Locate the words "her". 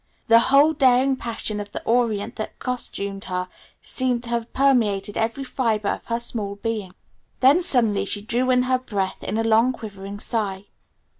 3.25-3.47, 6.07-6.19, 8.63-8.79